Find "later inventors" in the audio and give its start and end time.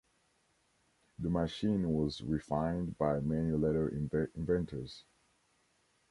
3.51-5.03